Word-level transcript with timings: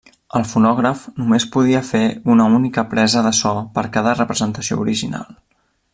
El 0.37 0.45
fonògraf 0.51 1.03
només 1.19 1.45
podia 1.57 1.83
fer 1.91 2.01
una 2.35 2.49
única 2.61 2.85
presa 2.95 3.23
de 3.29 3.35
so 3.43 3.53
per 3.77 3.87
cada 3.99 4.15
representació 4.21 4.83
original. 4.87 5.33